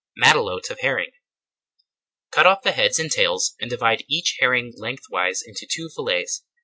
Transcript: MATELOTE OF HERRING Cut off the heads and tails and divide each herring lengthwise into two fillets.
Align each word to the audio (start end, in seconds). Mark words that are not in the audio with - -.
MATELOTE 0.17 0.71
OF 0.71 0.79
HERRING 0.79 1.11
Cut 2.31 2.47
off 2.47 2.63
the 2.63 2.71
heads 2.71 2.97
and 2.97 3.11
tails 3.11 3.53
and 3.61 3.69
divide 3.69 4.03
each 4.09 4.37
herring 4.39 4.73
lengthwise 4.75 5.43
into 5.45 5.67
two 5.69 5.91
fillets. 5.95 6.43